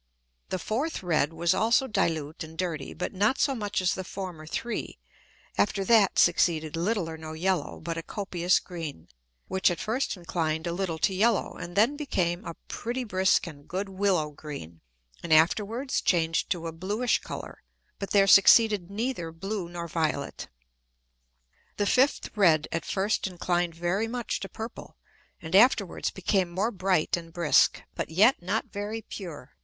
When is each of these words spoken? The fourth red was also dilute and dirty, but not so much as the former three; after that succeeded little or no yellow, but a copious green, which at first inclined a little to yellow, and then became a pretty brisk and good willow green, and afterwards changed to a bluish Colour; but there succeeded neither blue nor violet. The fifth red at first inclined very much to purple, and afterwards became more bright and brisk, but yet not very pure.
The 0.49 0.57
fourth 0.57 1.03
red 1.03 1.31
was 1.31 1.53
also 1.53 1.85
dilute 1.85 2.43
and 2.43 2.57
dirty, 2.57 2.91
but 2.95 3.13
not 3.13 3.37
so 3.37 3.53
much 3.53 3.83
as 3.83 3.93
the 3.93 4.03
former 4.03 4.47
three; 4.47 4.97
after 5.59 5.85
that 5.85 6.17
succeeded 6.17 6.75
little 6.75 7.07
or 7.07 7.19
no 7.19 7.33
yellow, 7.33 7.79
but 7.79 7.99
a 7.99 8.01
copious 8.01 8.59
green, 8.59 9.09
which 9.47 9.69
at 9.69 9.79
first 9.79 10.17
inclined 10.17 10.65
a 10.65 10.73
little 10.73 10.97
to 10.97 11.13
yellow, 11.13 11.53
and 11.55 11.75
then 11.75 11.97
became 11.97 12.43
a 12.45 12.55
pretty 12.67 13.03
brisk 13.03 13.45
and 13.45 13.67
good 13.69 13.89
willow 13.89 14.31
green, 14.31 14.81
and 15.21 15.31
afterwards 15.31 16.01
changed 16.01 16.49
to 16.49 16.65
a 16.65 16.71
bluish 16.71 17.19
Colour; 17.19 17.61
but 17.99 18.09
there 18.09 18.25
succeeded 18.25 18.89
neither 18.89 19.31
blue 19.31 19.69
nor 19.69 19.87
violet. 19.87 20.47
The 21.77 21.85
fifth 21.85 22.31
red 22.35 22.67
at 22.71 22.85
first 22.85 23.27
inclined 23.27 23.75
very 23.75 24.07
much 24.07 24.39
to 24.39 24.49
purple, 24.49 24.97
and 25.43 25.55
afterwards 25.55 26.09
became 26.09 26.49
more 26.49 26.71
bright 26.71 27.15
and 27.15 27.31
brisk, 27.31 27.83
but 27.93 28.09
yet 28.09 28.41
not 28.41 28.65
very 28.73 29.03
pure. 29.03 29.53